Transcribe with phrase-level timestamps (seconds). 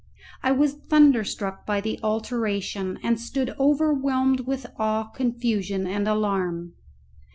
[0.41, 6.73] I was thunder struck by the alteration, and stood overwhelmed with awe, confusion, and alarm.